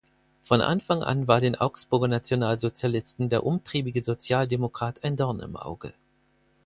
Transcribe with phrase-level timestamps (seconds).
[0.41, 5.93] Von Anfang an war den Augsburger Nationalsozialisten der umtriebige Sozialdemokrat ein Dorn im Auge.